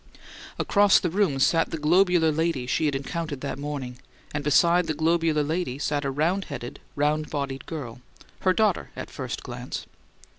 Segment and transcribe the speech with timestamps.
[0.57, 3.99] Across the room sat the globular lady she had encountered that morning,
[4.33, 8.01] and beside the globular lady sat a round headed, round bodied girl;
[8.39, 9.85] her daughter, at first glance.